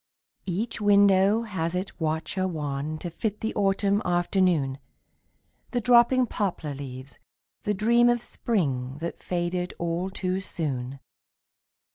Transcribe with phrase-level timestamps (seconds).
[0.47, 4.79] Each window has its watcher wan To fit the autumn afternoon,
[5.69, 7.19] The dropping poplar leaves,
[7.65, 10.99] the dream Of spring that faded all too soon.